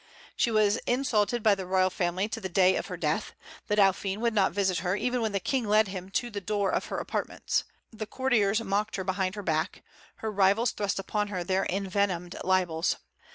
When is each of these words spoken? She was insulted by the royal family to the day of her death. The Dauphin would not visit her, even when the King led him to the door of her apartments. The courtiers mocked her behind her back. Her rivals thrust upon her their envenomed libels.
She 0.35 0.49
was 0.49 0.77
insulted 0.87 1.43
by 1.43 1.53
the 1.53 1.67
royal 1.67 1.91
family 1.91 2.27
to 2.29 2.41
the 2.41 2.49
day 2.49 2.75
of 2.75 2.87
her 2.87 2.97
death. 2.97 3.33
The 3.67 3.75
Dauphin 3.75 4.19
would 4.19 4.33
not 4.33 4.51
visit 4.51 4.79
her, 4.79 4.95
even 4.95 5.21
when 5.21 5.31
the 5.31 5.39
King 5.39 5.67
led 5.67 5.89
him 5.89 6.09
to 6.09 6.31
the 6.31 6.41
door 6.41 6.71
of 6.71 6.85
her 6.85 6.97
apartments. 6.97 7.65
The 7.93 8.07
courtiers 8.07 8.61
mocked 8.63 8.95
her 8.95 9.03
behind 9.03 9.35
her 9.35 9.43
back. 9.43 9.83
Her 10.15 10.31
rivals 10.31 10.71
thrust 10.71 10.97
upon 10.97 11.27
her 11.27 11.43
their 11.43 11.67
envenomed 11.69 12.35
libels. 12.43 12.95